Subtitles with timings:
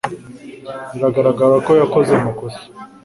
[0.93, 2.61] Biragaragara ko yakoze amakosa.